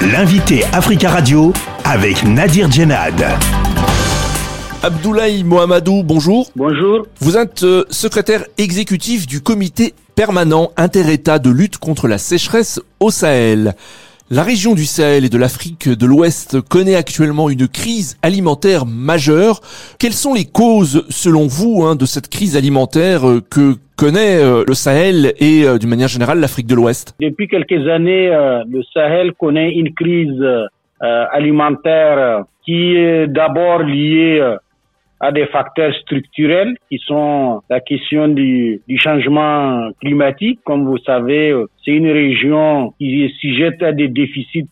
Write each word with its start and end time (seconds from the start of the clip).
L'invité 0.00 0.62
Africa 0.72 1.10
Radio 1.10 1.52
avec 1.84 2.22
Nadir 2.22 2.70
Djenad. 2.70 3.20
Abdoulaye 4.84 5.42
Mohamedou, 5.42 6.04
bonjour. 6.04 6.52
Bonjour. 6.54 7.04
Vous 7.18 7.36
êtes 7.36 7.64
euh, 7.64 7.84
secrétaire 7.90 8.44
exécutif 8.58 9.26
du 9.26 9.40
comité 9.40 9.94
permanent 10.14 10.70
inter-État 10.76 11.40
de 11.40 11.50
lutte 11.50 11.78
contre 11.78 12.06
la 12.06 12.18
sécheresse 12.18 12.80
au 13.00 13.10
Sahel. 13.10 13.74
La 14.30 14.44
région 14.44 14.74
du 14.76 14.86
Sahel 14.86 15.24
et 15.24 15.28
de 15.30 15.38
l'Afrique 15.38 15.88
de 15.88 16.06
l'Ouest 16.06 16.60
connaît 16.60 16.94
actuellement 16.94 17.50
une 17.50 17.66
crise 17.66 18.18
alimentaire 18.22 18.86
majeure. 18.86 19.60
Quelles 19.98 20.14
sont 20.14 20.32
les 20.32 20.44
causes, 20.44 21.06
selon 21.08 21.48
vous, 21.48 21.82
hein, 21.84 21.96
de 21.96 22.06
cette 22.06 22.28
crise 22.28 22.54
alimentaire 22.54 23.28
euh, 23.28 23.42
que 23.50 23.78
connaît 23.98 24.42
euh, 24.42 24.64
le 24.66 24.74
Sahel 24.74 25.34
et, 25.38 25.64
euh, 25.64 25.76
d'une 25.78 25.90
manière 25.90 26.08
générale, 26.08 26.38
l'Afrique 26.38 26.66
de 26.66 26.74
l'Ouest 26.74 27.16
Depuis 27.20 27.48
quelques 27.48 27.86
années, 27.88 28.28
le 28.28 28.82
Sahel 28.94 29.32
connaît 29.34 29.72
une 29.72 29.92
crise 29.94 30.42
alimentaire 31.00 32.44
qui 32.64 32.96
est 32.96 33.26
d'abord 33.26 33.80
liée 33.80 34.40
à 35.20 35.32
des 35.32 35.46
facteurs 35.46 35.92
structurels 36.02 36.76
qui 36.88 36.98
sont 37.04 37.60
la 37.68 37.80
question 37.80 38.28
du, 38.28 38.80
du, 38.86 38.98
changement 38.98 39.90
climatique. 40.00 40.60
Comme 40.64 40.84
vous 40.86 40.98
savez, 40.98 41.54
c'est 41.84 41.90
une 41.90 42.10
région 42.10 42.92
qui 42.98 43.24
est 43.24 43.34
sujette 43.40 43.82
à 43.82 43.92
des 43.92 44.08
déficits 44.08 44.68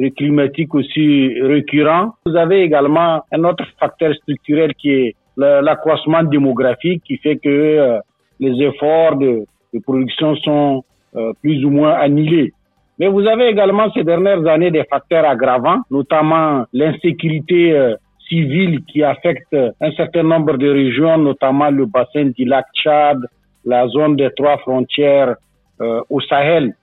euh, 0.00 0.10
climatiques 0.16 0.74
aussi 0.74 1.34
récurrents. 1.40 2.14
Vous 2.24 2.36
avez 2.36 2.62
également 2.62 3.22
un 3.32 3.44
autre 3.44 3.64
facteur 3.80 4.14
structurel 4.14 4.72
qui 4.74 4.90
est 4.90 5.16
l'accroissement 5.36 6.22
démographique 6.22 7.02
qui 7.04 7.16
fait 7.18 7.36
que 7.36 7.48
euh, 7.48 7.98
les 8.40 8.62
efforts 8.62 9.16
de, 9.16 9.44
production 9.84 10.34
sont 10.36 10.84
euh, 11.16 11.32
plus 11.42 11.64
ou 11.64 11.70
moins 11.70 11.94
annulés. 11.94 12.52
Mais 12.98 13.06
vous 13.06 13.26
avez 13.26 13.48
également 13.48 13.92
ces 13.92 14.02
dernières 14.02 14.44
années 14.46 14.70
des 14.70 14.84
facteurs 14.84 15.24
aggravants, 15.24 15.82
notamment 15.90 16.64
l'insécurité 16.72 17.94
civile 18.28 18.80
qui 18.84 19.02
affecte 19.02 19.54
un 19.54 19.92
certain 19.92 20.24
nombre 20.24 20.56
de 20.56 20.68
régions, 20.68 21.16
notamment 21.18 21.70
le 21.70 21.86
bassin 21.86 22.26
du 22.36 22.44
lac 22.44 22.66
Tchad, 22.74 23.18
la 23.64 23.86
zone 23.88 24.16
des 24.16 24.30
trois 24.36 24.58
frontières 24.58 25.36
euh, 25.80 26.00
au 26.10 26.20
Sahel. 26.20 26.74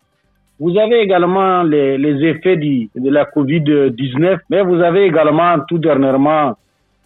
Vous 0.59 0.78
avez 0.78 1.02
également 1.02 1.64
les, 1.64 1.98
les 1.98 2.26
effets 2.30 2.56
du, 2.56 2.89
de 2.95 3.09
la 3.09 3.26
COVID-19, 3.26 4.39
mais 4.50 4.61
vous 4.61 4.81
avez 4.81 5.03
également 5.03 5.58
tout 5.67 5.80
dernièrement 5.80 6.53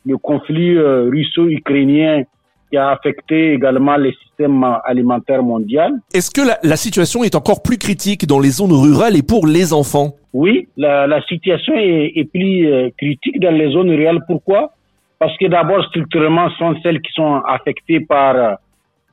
le 0.06 0.18
conflit 0.18 0.78
euh, 0.78 1.10
russo-ukrainien 1.10 2.24
qui 2.70 2.78
a 2.78 2.90
affecté 2.90 3.54
également 3.54 3.98
les 3.98 4.14
systèmes 4.14 4.66
alimentaires 4.86 5.44
mondiaux. 5.44 5.82
Est-ce 6.14 6.32
que 6.32 6.42
la, 6.42 6.60
la, 6.64 6.76
situation 6.76 7.24
est 7.24 7.36
encore 7.36 7.62
plus 7.62 7.78
critique 7.78 8.28
dans 8.28 8.40
les 8.40 8.50
zones 8.50 8.74
rurales 8.74 9.18
et 9.18 9.24
pour 9.24 9.48
les 9.48 9.74
enfants? 9.74 10.16
Oui, 10.34 10.68
la, 10.78 11.08
la 11.08 11.22
situation 11.24 11.74
est, 11.76 12.12
est 12.16 12.26
plus 12.26 12.68
euh, 12.68 12.90
critique 12.98 13.40
dans 13.40 13.54
les 13.54 13.72
zones 13.72 13.90
rurales. 13.90 14.20
Pourquoi? 14.28 14.72
Parce 15.18 15.36
que 15.38 15.48
d'abord, 15.48 15.84
structurellement, 15.86 16.50
sont 16.52 16.76
celles 16.82 17.02
qui 17.02 17.12
sont 17.14 17.42
affectées 17.48 18.00
par 18.00 18.58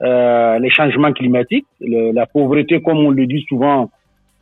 euh, 0.03 0.59
les 0.59 0.70
changements 0.70 1.13
climatiques. 1.13 1.67
Le, 1.81 2.13
la 2.13 2.27
pauvreté, 2.27 2.81
comme 2.81 2.98
on 2.98 3.11
le 3.11 3.27
dit 3.27 3.45
souvent, 3.48 3.91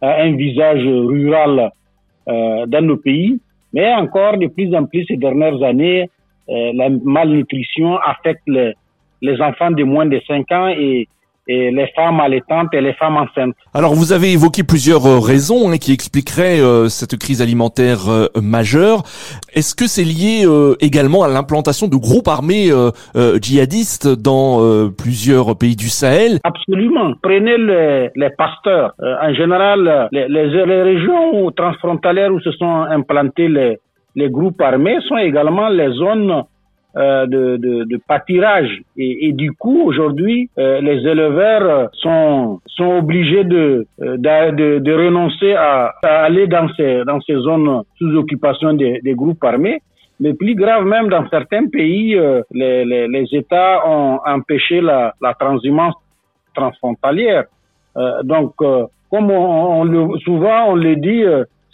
a 0.02 0.22
un 0.22 0.36
visage 0.36 0.84
rural 0.84 1.70
euh, 2.28 2.66
dans 2.66 2.84
nos 2.84 2.96
pays. 2.96 3.40
Mais 3.72 3.92
encore 3.94 4.38
de 4.38 4.46
plus 4.48 4.74
en 4.74 4.84
plus 4.84 5.04
ces 5.06 5.16
dernières 5.16 5.62
années, 5.62 6.10
euh, 6.48 6.72
la 6.74 6.90
malnutrition 6.90 7.96
affecte 7.98 8.42
les, 8.46 8.74
les 9.24 9.40
enfants 9.40 9.70
de 9.70 9.84
moins 9.84 10.06
de 10.06 10.20
5 10.28 10.52
ans 10.52 10.68
et, 10.68 11.08
et 11.46 11.70
les 11.70 11.88
femmes 11.94 12.20
allaitantes 12.20 12.68
et 12.72 12.80
les 12.80 12.94
femmes 12.94 13.16
enceintes. 13.16 13.54
Alors 13.74 13.94
vous 13.94 14.12
avez 14.12 14.32
évoqué 14.32 14.62
plusieurs 14.62 15.06
euh, 15.06 15.18
raisons 15.18 15.70
hein, 15.70 15.76
qui 15.78 15.92
expliqueraient 15.92 16.60
euh, 16.60 16.88
cette 16.88 17.16
crise 17.18 17.42
alimentaire 17.42 18.08
euh, 18.08 18.26
majeure. 18.40 19.02
Est-ce 19.54 19.74
que 19.74 19.86
c'est 19.86 20.04
lié 20.04 20.44
euh, 20.46 20.74
également 20.80 21.22
à 21.22 21.28
l'implantation 21.28 21.86
de 21.88 21.96
groupes 21.96 22.28
armés 22.28 22.70
euh, 22.70 22.90
djihadistes 23.40 24.08
dans 24.08 24.44
plusieurs 24.96 25.56
pays 25.58 25.76
du 25.76 25.88
Sahel? 25.88 26.38
Absolument. 26.44 27.12
Prenez 27.22 27.58
les, 27.58 28.10
les 28.14 28.30
pasteurs. 28.30 28.94
en 29.00 29.34
général, 29.34 30.08
les, 30.12 30.28
les, 30.28 30.46
les, 30.48 30.82
régions 30.82 31.50
transfrontalières 31.50 32.32
où 32.32 32.40
se 32.40 32.52
sont 32.52 32.82
implantés 32.98 33.48
les, 33.48 33.78
les 34.16 34.30
groupes 34.30 34.60
armés 34.60 34.96
sont 35.08 35.18
également 35.18 35.68
les 35.68 35.90
zones 35.92 36.44
euh, 36.96 37.26
de, 37.26 37.56
de, 37.56 37.84
de, 37.84 37.96
pâturage. 38.06 38.80
Et, 38.96 39.26
et 39.26 39.32
du 39.32 39.50
coup, 39.52 39.82
aujourd'hui, 39.84 40.48
euh, 40.58 40.80
les 40.80 41.04
éleveurs 41.04 41.90
sont, 41.94 42.60
sont 42.66 42.98
obligés 42.98 43.42
de, 43.42 43.84
de, 43.98 44.78
de, 44.78 44.92
renoncer 44.94 45.54
à, 45.54 45.92
à, 46.04 46.22
aller 46.22 46.46
dans 46.46 46.68
ces, 46.76 47.02
dans 47.04 47.20
ces 47.22 47.34
zones 47.34 47.82
sous 47.98 48.14
occupation 48.14 48.74
des, 48.74 49.00
des 49.02 49.14
groupes 49.14 49.42
armés. 49.42 49.80
Mais 50.20 50.34
plus 50.34 50.54
grave 50.54 50.84
même, 50.84 51.08
dans 51.08 51.28
certains 51.30 51.66
pays, 51.66 52.14
euh, 52.14 52.42
les, 52.52 52.84
les, 52.84 53.08
les, 53.08 53.26
États 53.32 53.84
ont 53.88 54.20
empêché 54.24 54.80
la, 54.80 55.14
la 55.20 55.34
transhumance 55.34 55.94
transfrontalière. 56.54 57.46
Euh, 57.96 58.22
donc, 58.22 58.54
comme 58.56 59.30
on, 59.32 59.80
on, 59.80 59.84
le, 59.84 60.16
souvent 60.20 60.66
on 60.68 60.76
le 60.76 60.94
dit, 60.94 61.24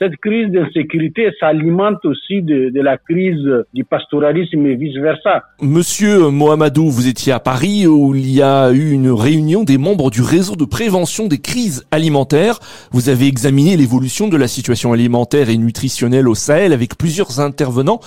cette 0.00 0.16
crise 0.16 0.50
d'insécurité 0.50 1.28
s'alimente 1.38 2.02
aussi 2.04 2.40
de, 2.40 2.70
la 2.80 2.96
crise 2.96 3.46
du 3.74 3.84
pastoralisme 3.84 4.64
et 4.64 4.74
vice-versa. 4.74 5.42
Monsieur 5.60 6.30
Mohamedou, 6.30 6.88
vous 6.88 7.06
étiez 7.06 7.34
à 7.34 7.38
Paris 7.38 7.86
où 7.86 8.14
il 8.14 8.30
y 8.30 8.40
a 8.40 8.70
eu 8.72 8.92
une 8.92 9.10
réunion 9.10 9.62
des 9.62 9.76
membres 9.76 10.10
du 10.10 10.22
réseau 10.22 10.56
de 10.56 10.64
prévention 10.64 11.26
des 11.26 11.36
crises 11.36 11.84
alimentaires. 11.90 12.60
Vous 12.92 13.10
avez 13.10 13.26
examiné 13.26 13.76
l'évolution 13.76 14.28
de 14.28 14.38
la 14.38 14.48
situation 14.48 14.94
alimentaire 14.94 15.50
et 15.50 15.58
nutritionnelle 15.58 16.28
au 16.28 16.34
Sahel 16.34 16.72
avec 16.72 16.96
plusieurs 16.96 17.38
intervenants. 17.38 18.00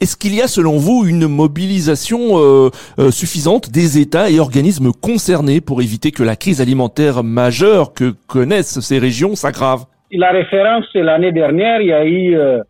Est-ce 0.00 0.16
qu'il 0.16 0.34
y 0.34 0.40
a 0.40 0.48
selon 0.48 0.78
vous 0.78 1.04
une 1.04 1.28
mobilisation 1.28 2.38
euh, 2.38 2.70
euh, 2.98 3.10
suffisante 3.10 3.70
des 3.70 3.98
États 3.98 4.30
et 4.30 4.40
organismes 4.40 4.92
concernés 4.92 5.60
pour 5.60 5.82
éviter 5.82 6.10
que 6.10 6.22
la 6.22 6.36
crise 6.36 6.62
alimentaire 6.62 7.22
majeure 7.22 7.92
que 7.92 8.14
connaissent 8.28 8.80
ces 8.80 8.98
régions 8.98 9.36
s'aggrave? 9.36 9.84
La 10.10 10.30
référence, 10.30 10.84
c'est 10.92 11.02
l'année 11.02 11.32
dernière, 11.32 11.80
il 11.80 11.88
y 11.88 11.92
a 11.92 12.04
eu 12.04 12.36
euh, 12.36 12.62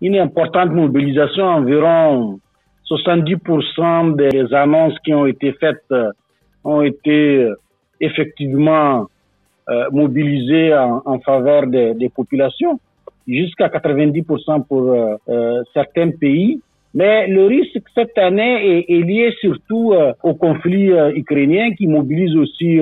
une 0.00 0.16
importante 0.16 0.70
mobilisation, 0.70 1.44
environ 1.44 2.40
70% 2.90 4.16
des 4.16 4.54
annonces 4.54 4.98
qui 5.04 5.14
ont 5.14 5.26
été 5.26 5.52
faites 5.52 5.84
euh, 5.92 6.10
ont 6.64 6.82
été 6.82 7.44
euh, 7.44 7.54
effectivement 8.00 9.06
mobilisées 9.92 10.74
en, 10.74 11.20
faveur 11.20 11.68
des, 11.68 12.08
populations, 12.08 12.80
jusqu'à 13.28 13.68
90% 13.68 14.66
pour 14.66 14.96
certains 15.72 16.10
pays. 16.10 16.60
Mais 16.92 17.28
le 17.28 17.46
risque 17.46 17.84
cette 17.94 18.18
année 18.18 18.84
est 18.88 19.02
lié 19.06 19.32
surtout 19.40 19.94
au 20.24 20.34
conflit 20.34 20.90
ukrainien 21.14 21.72
qui 21.74 21.86
mobilise 21.86 22.34
aussi 22.36 22.80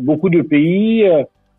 beaucoup 0.00 0.28
de 0.28 0.42
pays. 0.42 1.08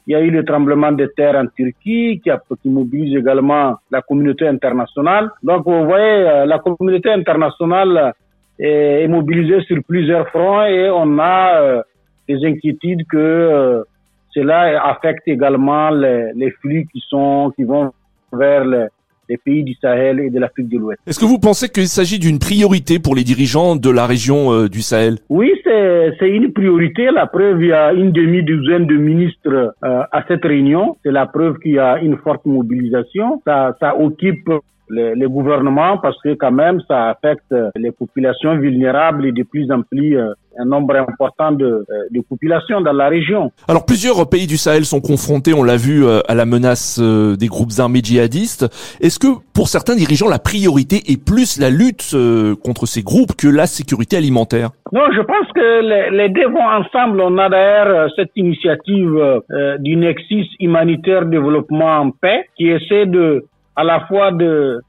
Il 0.10 0.14
y 0.14 0.16
a 0.16 0.22
eu 0.22 0.32
le 0.32 0.44
tremblement 0.44 0.92
de 0.92 1.06
terre 1.06 1.36
en 1.36 1.46
Turquie 1.56 2.20
qui, 2.20 2.32
a, 2.32 2.42
qui 2.64 2.68
mobilise 2.68 3.16
également 3.16 3.76
la 3.92 4.02
communauté 4.02 4.48
internationale. 4.48 5.30
Donc, 5.44 5.66
vous 5.66 5.86
voyez, 5.86 6.46
la 6.48 6.58
communauté 6.58 7.12
internationale 7.12 8.14
est, 8.58 9.04
est 9.04 9.08
mobilisée 9.08 9.62
sur 9.66 9.78
plusieurs 9.88 10.28
fronts 10.30 10.64
et 10.64 10.90
on 10.90 11.20
a 11.20 11.62
euh, 11.62 11.84
des 12.28 12.44
inquiétudes 12.44 13.06
que 13.06 13.18
euh, 13.18 13.84
cela 14.32 14.84
affecte 14.84 15.28
également 15.28 15.92
les, 15.92 16.34
les, 16.34 16.50
flux 16.54 16.88
qui 16.92 17.04
sont 17.08 17.54
qui 17.56 17.64
vont 17.64 17.92
vers 18.34 18.66
les, 18.66 18.88
les 19.30 19.38
pays 19.38 19.64
du 19.64 19.76
Sahel 19.76 20.20
et 20.20 20.30
de 20.30 20.40
l'Afrique 20.40 20.68
de 20.70 20.78
l'Ouest. 20.78 21.00
Est-ce 21.06 21.20
que 21.20 21.26
vous 21.26 21.40
pensez 21.40 21.70
qu'il 21.70 21.88
s'agit 21.88 22.20
d'une 22.20 22.40
priorité 22.40 23.00
pour 23.00 23.16
les 23.16 23.24
dirigeants 23.24 23.76
de 23.76 23.90
la 23.90 24.06
région 24.06 24.52
euh, 24.52 24.68
du 24.68 24.82
Sahel? 24.82 25.20
Oui, 25.30 25.54
c'est 25.64 26.30
une 26.30 26.52
priorité. 26.52 27.10
La 27.12 27.28
preuve, 27.28 27.62
il 27.62 27.70
y 27.70 27.74
a 27.74 27.94
une 27.94 28.12
demi-douzaine 28.12 28.88
de 28.88 28.96
ministres 28.96 29.74
euh, 29.84 30.04
à 30.12 30.26
cette 30.28 30.44
réunion. 30.44 30.98
C'est 31.04 31.12
la 31.12 31.28
preuve 31.28 31.60
qu'il 31.60 31.74
y 31.74 31.80
a 31.80 32.00
une 32.00 32.18
forte 32.18 32.46
mobilisation. 32.46 33.42
Ça, 33.46 33.76
ça 33.80 33.98
occupe 34.00 34.50
les, 34.90 35.16
les, 35.16 35.28
gouvernements 35.28 35.98
parce 35.98 36.20
que 36.22 36.34
quand 36.34 36.52
même 36.52 36.82
ça 36.88 37.10
affecte 37.10 37.54
les 37.76 37.92
populations 37.92 38.58
vulnérables 38.58 39.26
et 39.26 39.32
de 39.32 39.44
plus 39.44 39.72
en 39.72 39.82
plus 39.82 40.18
euh, 40.18 40.34
un 40.58 40.66
nombre 40.66 40.96
important 40.96 41.52
de, 41.52 41.66
euh, 41.66 41.86
de, 42.12 42.22
populations 42.22 42.82
dans 42.82 42.92
la 42.92 43.08
région. 43.08 43.52
Alors 43.68 43.86
plusieurs 43.86 44.30
pays 44.30 44.48
du 44.48 44.58
Sahel 44.58 44.84
sont 44.84 45.00
confrontés, 45.00 45.54
on 45.54 45.64
l'a 45.64 45.78
vu, 45.78 46.06
euh, 46.06 46.20
à 46.28 46.36
la 46.36 46.46
menace 46.46 47.00
des 47.00 47.48
groupes 47.48 47.72
armés 47.80 48.02
djihadistes. 48.04 48.64
Est-ce 49.00 49.20
que 49.20 49.28
pour 49.54 49.68
certains 49.68 49.96
dirigeants 49.96 50.28
la 50.28 50.40
priorité 50.40 50.98
est 51.08 51.24
plus 51.24 51.60
la 51.60 51.70
lutte 51.70 52.16
contre 52.64 52.86
ces 52.86 53.04
groupes 53.04 53.36
que 53.38 53.48
la 53.48 53.68
sécurité 53.68 54.18
alimentaire? 54.18 54.72
Non, 54.92 55.06
je 55.16 55.22
pense 55.22 55.48
que 55.54 55.82
les, 55.82 56.18
les 56.18 56.30
deux 56.30 56.48
vont 56.50 56.68
ensemble. 56.68 57.22
On 57.22 57.38
a 57.38 57.50
d'ailleurs 57.50 58.10
cette 58.16 58.32
initiative 58.36 59.40
euh, 59.52 59.78
du 59.80 59.96
Nexus 59.96 60.48
humanitaire 60.60 61.26
développement 61.26 62.00
en 62.00 62.12
paix 62.12 62.46
qui 62.56 62.68
essaie 62.68 63.06
de 63.06 63.46
à 63.80 63.84
la 63.84 64.00
fois 64.08 64.32
de 64.32 64.82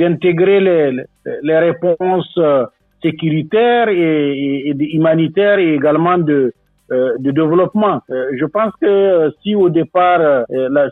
d'intégrer 0.00 0.60
les, 0.60 0.84
les 1.48 1.58
réponses 1.68 2.38
sécuritaires 3.02 3.88
et, 3.88 3.98
et, 3.98 4.70
et, 4.70 4.96
humanitaires 4.96 5.58
et 5.58 5.74
également 5.74 6.18
de 6.18 6.52
de 7.24 7.30
développement. 7.40 7.96
je 8.40 8.46
pense 8.46 8.72
que 8.80 9.30
si 9.42 9.54
au 9.54 9.68
départ 9.68 10.20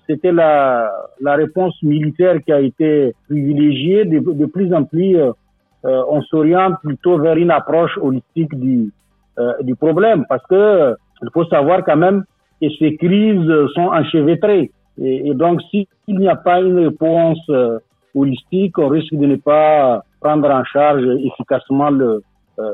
c'était 0.07 0.35
la, 0.43 0.91
la 1.27 1.35
réponse 1.43 1.75
militaire 1.83 2.37
qui 2.45 2.53
a 2.53 2.61
été 2.61 3.15
privilégiée, 3.29 4.05
de, 4.05 4.19
de 4.43 4.47
plus 4.55 4.75
en 4.75 4.85
plus 4.85 5.17
on 5.85 6.21
s'oriente 6.29 6.75
plutôt 6.83 7.17
vers 7.25 7.37
une 7.45 7.53
approche 7.61 7.97
holistique 8.07 8.55
du, 8.65 8.93
du 9.69 9.75
problème 9.85 10.21
parce 10.29 10.45
que 10.51 10.95
il 11.23 11.29
faut 11.33 11.47
savoir 11.47 11.79
quand 11.87 12.01
même 12.07 12.25
que 12.61 12.69
ces 12.79 12.97
crises 12.97 13.51
sont 13.75 13.89
enchevêtrées. 14.01 14.71
Et, 15.01 15.29
et 15.29 15.35
donc, 15.35 15.61
s'il 15.71 15.87
n'y 16.09 16.29
a 16.29 16.37
pas 16.37 16.61
une 16.61 16.79
réponse 16.79 17.41
holistique, 18.17 18.79
on 18.79 18.89
risque 18.89 19.15
de 19.15 19.27
ne 19.27 19.37
pas 19.37 20.05
prendre 20.21 20.51
en 20.51 20.65
charge 20.65 21.05
efficacement 21.25 21.91
le, 21.91 22.05
euh, 22.07 22.21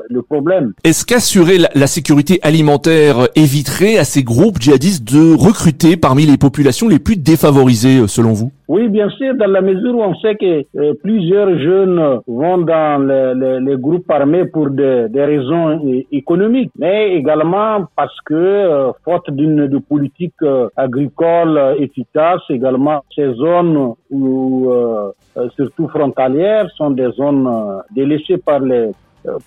le 0.09 0.21
problème. 0.21 0.73
Est-ce 0.83 1.05
qu'assurer 1.05 1.57
la, 1.57 1.87
sécurité 1.87 2.39
alimentaire 2.41 3.27
éviterait 3.35 3.97
à 3.97 4.03
ces 4.03 4.23
groupes 4.23 4.59
djihadistes 4.59 5.03
de 5.03 5.35
recruter 5.35 5.97
parmi 5.97 6.25
les 6.25 6.37
populations 6.37 6.87
les 6.87 6.99
plus 6.99 7.17
défavorisées, 7.17 7.99
euh, 7.99 8.07
selon 8.07 8.31
vous? 8.33 8.51
Oui, 8.67 8.87
bien 8.87 9.09
sûr, 9.09 9.35
dans 9.35 9.51
la 9.51 9.61
mesure 9.61 9.95
où 9.95 10.01
on 10.01 10.15
sait 10.15 10.35
que 10.35 10.63
euh, 10.77 10.93
plusieurs 11.03 11.57
jeunes 11.59 12.19
vont 12.27 12.57
dans 12.59 13.05
les, 13.07 13.59
les, 13.59 13.77
groupes 13.77 14.09
armés 14.09 14.45
pour 14.45 14.69
des, 14.69 15.07
des, 15.09 15.23
raisons 15.23 15.81
économiques, 16.11 16.71
mais 16.77 17.15
également 17.15 17.85
parce 17.95 18.17
que, 18.25 18.91
faute 19.03 19.29
d'une 19.31 19.81
politique 19.81 20.33
agricole 20.75 21.75
efficace, 21.79 22.41
également 22.49 23.03
ces 23.13 23.33
zones 23.33 23.93
où, 24.09 24.71
surtout 25.55 25.87
frontalières, 25.89 26.69
sont 26.77 26.91
des 26.91 27.11
zones 27.11 27.49
délaissées 27.91 28.37
par 28.37 28.59
les 28.59 28.83
euh, 28.83 28.91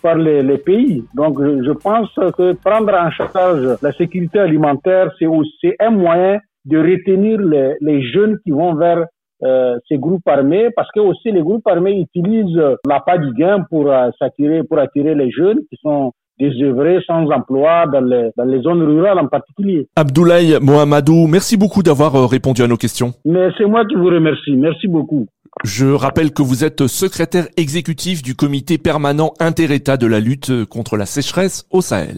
par 0.02 0.17
les, 0.17 0.43
les, 0.43 0.58
pays. 0.58 1.05
Donc, 1.14 1.40
je 1.40 1.73
pense 1.73 2.08
que 2.14 2.52
prendre 2.55 2.94
en 2.94 3.11
charge 3.11 3.76
la 3.82 3.93
sécurité 3.93 4.38
alimentaire, 4.38 5.11
c'est 5.19 5.26
aussi 5.26 5.73
un 5.78 5.90
moyen 5.90 6.38
de 6.64 6.78
retenir 6.78 7.40
les, 7.40 7.75
les 7.81 8.02
jeunes 8.02 8.38
qui 8.44 8.50
vont 8.50 8.75
vers 8.75 9.06
euh, 9.43 9.76
ces 9.88 9.99
groupes 9.99 10.26
armés, 10.26 10.70
parce 10.75 10.88
que 10.93 11.00
aussi 11.00 11.31
les 11.31 11.43
groupes 11.43 11.67
armés 11.67 12.00
utilisent 12.00 12.61
l'appât 12.87 13.19
du 13.19 13.32
gain 13.34 13.64
pour 13.69 13.90
euh, 13.90 14.08
s'attirer, 14.19 14.62
pour 14.64 14.78
attirer 14.78 15.14
les 15.14 15.31
jeunes 15.31 15.61
qui 15.70 15.76
sont 15.82 16.12
désœuvrés, 16.38 17.00
sans 17.06 17.31
emploi, 17.31 17.87
dans 17.87 18.00
les, 18.00 18.31
dans 18.37 18.44
les 18.44 18.61
zones 18.61 18.82
rurales 18.82 19.19
en 19.19 19.26
particulier. 19.26 19.88
Abdoulaye 19.96 20.58
Mohamedou, 20.61 21.26
merci 21.26 21.56
beaucoup 21.56 21.82
d'avoir 21.82 22.14
euh, 22.14 22.26
répondu 22.26 22.62
à 22.62 22.67
nos 22.67 22.76
questions. 22.76 23.12
Mais 23.25 23.49
c'est 23.56 23.67
moi 23.67 23.84
qui 23.84 23.94
vous 23.94 24.06
remercie. 24.06 24.56
Merci 24.56 24.88
beaucoup. 24.88 25.26
Je 25.64 25.87
rappelle 25.87 26.32
que 26.32 26.43
vous 26.43 26.64
êtes 26.64 26.87
secrétaire 26.87 27.49
exécutif 27.56 28.23
du 28.23 28.35
comité 28.35 28.79
permanent 28.79 29.32
inter-État 29.41 29.97
de 29.97 30.06
la 30.06 30.20
lutte 30.20 30.64
contre 30.67 30.97
la 30.97 31.06
sécheresse 31.06 31.64
au 31.70 31.81
Sahel. 31.81 32.14